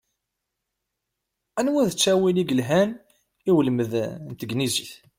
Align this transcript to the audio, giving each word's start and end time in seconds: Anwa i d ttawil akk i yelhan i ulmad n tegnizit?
Anwa 1.59 1.79
i 1.83 1.91
d 1.91 1.93
ttawil 1.93 2.37
akk 2.41 2.49
i 2.51 2.55
yelhan 2.55 2.91
i 3.47 3.49
ulmad 3.59 3.93
n 4.29 4.31
tegnizit? 4.39 4.91